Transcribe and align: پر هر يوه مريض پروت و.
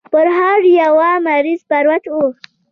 پر 0.11 0.25
هر 0.39 0.59
يوه 0.79 1.09
مريض 1.27 1.61
پروت 1.69 2.03
و. 2.13 2.15